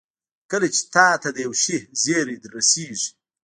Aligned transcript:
کله 0.51 0.67
چې 0.75 0.81
چا 0.93 1.07
ته 1.21 1.29
د 1.31 1.37
يوه 1.45 1.57
شي 1.63 1.77
زېری 2.01 2.35
رسېږي. 2.55 3.09